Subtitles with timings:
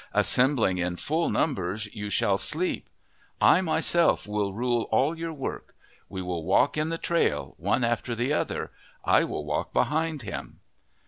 [0.15, 2.89] Assembling in full numbers, you shall sleep.
[3.39, 5.75] I myself will rule all your work.
[6.09, 8.71] We will walk in the trail, one after the other.
[9.05, 10.59] I will walk behind him."